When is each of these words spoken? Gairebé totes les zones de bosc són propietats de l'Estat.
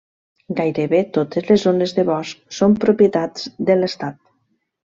Gairebé 0.59 1.01
totes 1.17 1.51
les 1.51 1.67
zones 1.69 1.95
de 1.99 2.07
bosc 2.09 2.57
són 2.61 2.75
propietats 2.87 3.49
de 3.69 3.81
l'Estat. 3.83 4.19